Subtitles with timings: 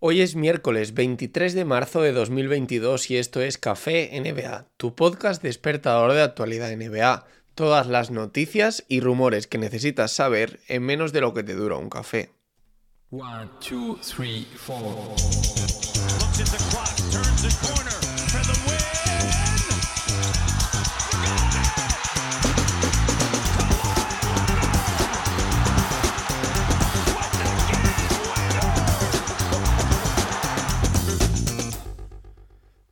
[0.00, 5.42] Hoy es miércoles 23 de marzo de 2022 y esto es Café NBA, tu podcast
[5.42, 7.26] despertador de actualidad NBA.
[7.56, 11.78] Todas las noticias y rumores que necesitas saber en menos de lo que te dura
[11.78, 12.30] un café.
[13.10, 14.46] One, two, three,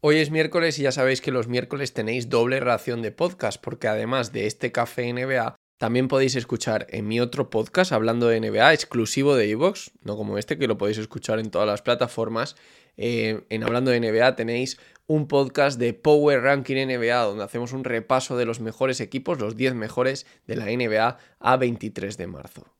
[0.00, 3.88] Hoy es miércoles y ya sabéis que los miércoles tenéis doble ración de podcast, porque
[3.88, 8.74] además de este café NBA, también podéis escuchar en mi otro podcast hablando de NBA,
[8.74, 12.54] exclusivo de Evox, no como este, que lo podéis escuchar en todas las plataformas.
[12.96, 17.82] Eh, en Hablando de NBA tenéis un podcast de Power Ranking NBA, donde hacemos un
[17.82, 22.72] repaso de los mejores equipos, los 10 mejores de la NBA a 23 de marzo.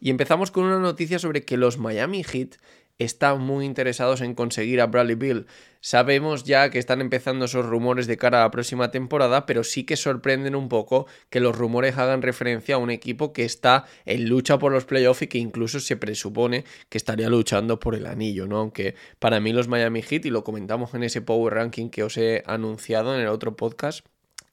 [0.00, 2.56] Y empezamos con una noticia sobre que los Miami Heat
[2.98, 5.46] están muy interesados en conseguir a Bradley Bill.
[5.80, 9.84] Sabemos ya que están empezando esos rumores de cara a la próxima temporada, pero sí
[9.84, 14.28] que sorprenden un poco que los rumores hagan referencia a un equipo que está en
[14.28, 18.46] lucha por los playoffs y que incluso se presupone que estaría luchando por el anillo,
[18.46, 18.58] ¿no?
[18.58, 22.16] Aunque para mí los Miami Heat, y lo comentamos en ese Power Ranking que os
[22.16, 24.04] he anunciado en el otro podcast,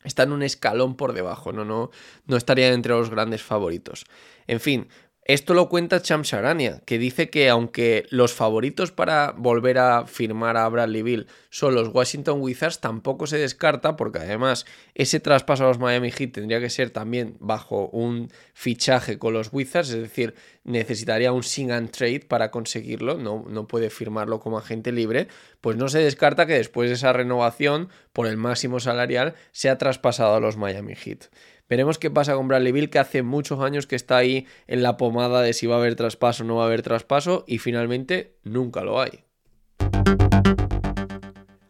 [0.03, 1.89] están un escalón por debajo, no, no,
[2.27, 4.05] no estarían entre los grandes favoritos.
[4.47, 4.87] En fin,
[5.25, 10.57] esto lo cuenta Cham Sharania, que dice que aunque los favoritos para volver a firmar
[10.57, 15.67] a Bradley Bill son los Washington Wizards, tampoco se descarta, porque además ese traspaso a
[15.67, 20.33] los Miami Heat tendría que ser también bajo un fichaje con los Wizards, es decir,
[20.65, 25.29] necesitaría un sing and trade para conseguirlo, no, no puede firmarlo como agente libre,
[25.61, 30.35] pues no se descarta que después de esa renovación por el máximo salarial sea traspasado
[30.35, 31.29] a los Miami Heat.
[31.73, 34.95] Veremos qué pasa con Bradley Bill, que hace muchos años que está ahí en la
[34.95, 38.35] pomada de si va a haber traspaso o no va a haber traspaso, y finalmente
[38.43, 39.23] nunca lo hay.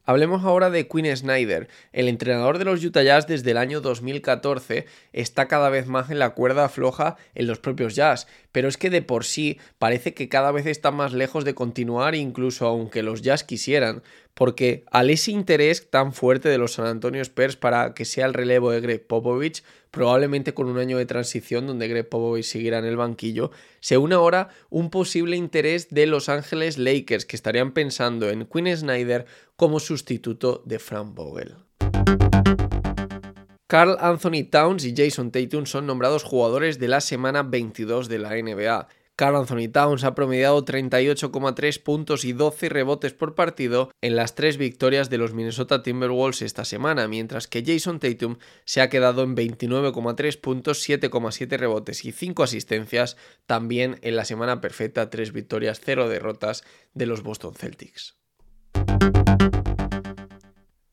[0.05, 1.69] Hablemos ahora de Quinn Snyder.
[1.93, 6.19] El entrenador de los Utah Jazz desde el año 2014 está cada vez más en
[6.19, 10.27] la cuerda floja en los propios Jazz, pero es que de por sí parece que
[10.27, 14.03] cada vez está más lejos de continuar incluso aunque los Jazz quisieran,
[14.33, 18.33] porque al ese interés tan fuerte de los San Antonio Spurs para que sea el
[18.33, 22.85] relevo de Greg Popovich, probablemente con un año de transición donde Greg Popovich seguirá en
[22.85, 28.29] el banquillo, se une ahora un posible interés de Los Ángeles Lakers que estarían pensando
[28.29, 31.55] en Quinn Snyder como sustituto de Frank Vogel.
[33.67, 38.29] Carl Anthony Towns y Jason Tatum son nombrados jugadores de la semana 22 de la
[38.29, 38.87] NBA.
[39.15, 44.57] Carl Anthony Towns ha promediado 38,3 puntos y 12 rebotes por partido en las tres
[44.57, 49.35] victorias de los Minnesota Timberwolves esta semana, mientras que Jason Tatum se ha quedado en
[49.35, 53.15] 29,3 puntos, 7,7 rebotes y 5 asistencias
[53.45, 56.63] también en la semana perfecta, 3 victorias, 0 derrotas
[56.93, 58.15] de los Boston Celtics.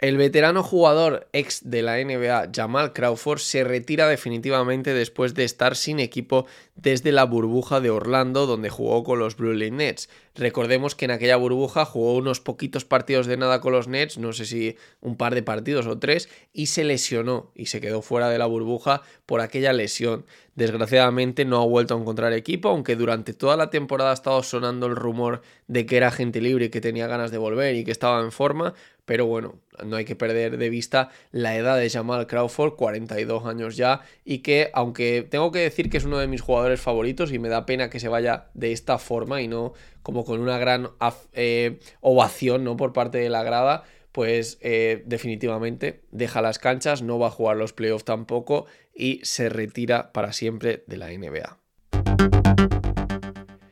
[0.01, 5.77] El veterano jugador ex de la NBA Jamal Crawford se retira definitivamente después de estar
[5.77, 10.09] sin equipo desde la burbuja de Orlando donde jugó con los Brooklyn Nets.
[10.35, 14.33] Recordemos que en aquella burbuja jugó unos poquitos partidos de nada con los Nets, no
[14.33, 18.31] sé si un par de partidos o tres, y se lesionó y se quedó fuera
[18.31, 20.25] de la burbuja por aquella lesión.
[20.55, 24.87] Desgraciadamente no ha vuelto a encontrar equipo, aunque durante toda la temporada ha estado sonando
[24.87, 27.91] el rumor de que era gente libre y que tenía ganas de volver y que
[27.91, 28.75] estaba en forma,
[29.11, 33.77] pero bueno, no hay que perder de vista la edad de Jamal Crawford, 42 años
[33.77, 37.41] ya, y que aunque tengo que decir que es uno de mis jugadores favoritos y
[37.41, 39.73] me da pena que se vaya de esta forma y no
[40.05, 40.91] como con una gran
[41.33, 42.77] eh, ovación ¿no?
[42.77, 43.83] por parte de la grada,
[44.13, 49.49] pues eh, definitivamente deja las canchas, no va a jugar los playoffs tampoco y se
[49.49, 51.59] retira para siempre de la NBA.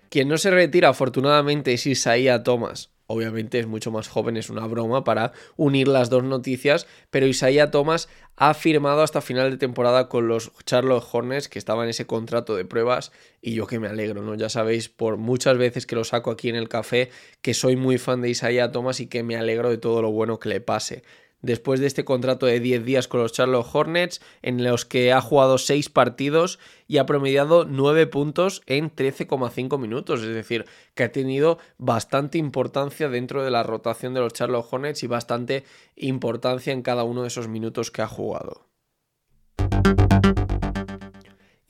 [0.09, 4.67] Quien no se retira afortunadamente es Isaiah Thomas, obviamente es mucho más joven, es una
[4.67, 10.09] broma para unir las dos noticias, pero Isaiah Thomas ha firmado hasta final de temporada
[10.09, 13.11] con los Charlotte Hornets, que estaban en ese contrato de pruebas,
[13.41, 14.35] y yo que me alegro, ¿no?
[14.35, 17.11] Ya sabéis por muchas veces que lo saco aquí en el café,
[17.43, 20.39] que soy muy fan de Isaiah Thomas y que me alegro de todo lo bueno
[20.39, 21.03] que le pase
[21.43, 25.21] después de este contrato de 10 días con los Charlotte Hornets, en los que ha
[25.21, 30.23] jugado 6 partidos y ha promediado 9 puntos en 13,5 minutos.
[30.23, 35.03] Es decir, que ha tenido bastante importancia dentro de la rotación de los Charlotte Hornets
[35.03, 35.65] y bastante
[35.97, 38.69] importancia en cada uno de esos minutos que ha jugado.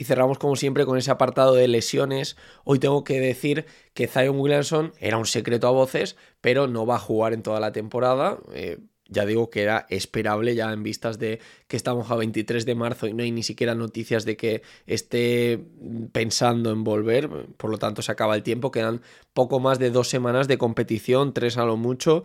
[0.00, 2.37] Y cerramos como siempre con ese apartado de lesiones.
[2.62, 6.94] Hoy tengo que decir que Zion Williamson era un secreto a voces, pero no va
[6.94, 8.38] a jugar en toda la temporada.
[8.53, 12.75] Eh, ya digo que era esperable ya en vistas de que estamos a 23 de
[12.75, 15.60] marzo y no hay ni siquiera noticias de que esté
[16.12, 19.00] pensando en volver, por lo tanto se acaba el tiempo, quedan
[19.32, 22.25] poco más de dos semanas de competición, tres a lo mucho.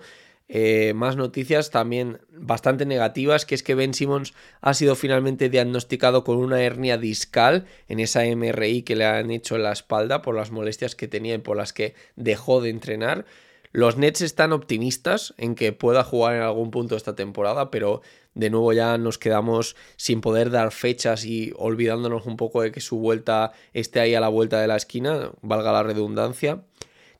[0.49, 6.23] Eh, más noticias también bastante negativas, que es que Ben Simmons ha sido finalmente diagnosticado
[6.23, 10.35] con una hernia discal en esa MRI que le han hecho en la espalda por
[10.35, 13.25] las molestias que tenía y por las que dejó de entrenar.
[13.73, 18.01] Los Nets están optimistas en que pueda jugar en algún punto esta temporada, pero
[18.35, 22.81] de nuevo ya nos quedamos sin poder dar fechas y olvidándonos un poco de que
[22.81, 26.61] su vuelta esté ahí a la vuelta de la esquina, valga la redundancia.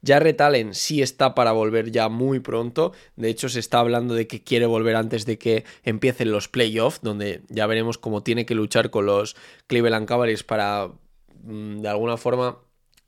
[0.05, 2.91] Jarrett Allen sí está para volver ya muy pronto.
[3.15, 6.99] De hecho, se está hablando de que quiere volver antes de que empiecen los playoffs,
[7.01, 9.35] donde ya veremos cómo tiene que luchar con los
[9.65, 10.91] Cleveland Cavaliers para,
[11.43, 12.59] mm, de alguna forma,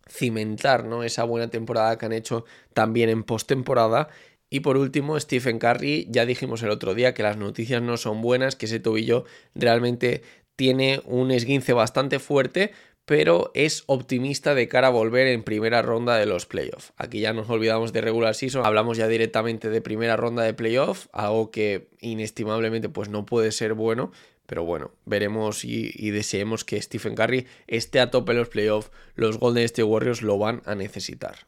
[0.09, 1.03] cimentar ¿no?
[1.03, 4.09] esa buena temporada que han hecho también en postemporada.
[4.49, 8.21] Y por último, Stephen Curry, ya dijimos el otro día que las noticias no son
[8.21, 9.25] buenas, que ese tobillo
[9.55, 10.21] realmente
[10.55, 12.71] tiene un esguince bastante fuerte,
[13.05, 16.93] pero es optimista de cara a volver en primera ronda de los playoffs.
[16.97, 21.09] Aquí ya nos olvidamos de regular season, hablamos ya directamente de primera ronda de playoffs,
[21.11, 24.11] algo que inestimablemente pues no puede ser bueno,
[24.45, 28.91] pero bueno, veremos y, deseemos que Stephen Curry esté a tope en los playoffs.
[29.15, 31.47] Los Golden State Warriors lo van a necesitar.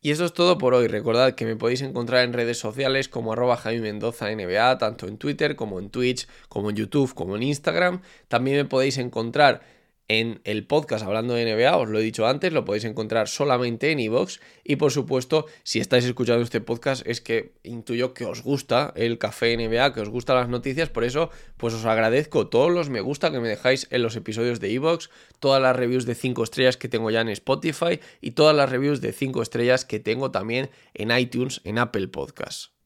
[0.00, 0.86] Y eso es todo por hoy.
[0.86, 5.56] Recordad que me podéis encontrar en redes sociales como arroba Mendoza NBA, tanto en Twitter
[5.56, 8.00] como en Twitch, como en YouTube, como en Instagram.
[8.28, 9.60] También me podéis encontrar
[10.08, 13.92] en el podcast hablando de NBA, os lo he dicho antes, lo podéis encontrar solamente
[13.92, 18.42] en iVoox y por supuesto, si estáis escuchando este podcast es que intuyo que os
[18.42, 22.72] gusta el café NBA, que os gustan las noticias, por eso pues os agradezco todos
[22.72, 25.08] los me gusta que me dejáis en los episodios de iVoox,
[25.40, 29.00] todas las reviews de 5 estrellas que tengo ya en Spotify y todas las reviews
[29.00, 32.77] de 5 estrellas que tengo también en iTunes, en Apple Podcasts.